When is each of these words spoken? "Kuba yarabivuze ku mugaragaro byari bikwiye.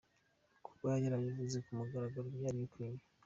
"Kuba 0.65 0.91
yarabivuze 1.03 1.57
ku 1.65 1.71
mugaragaro 1.79 2.27
byari 2.35 2.57
bikwiye. 2.63 3.01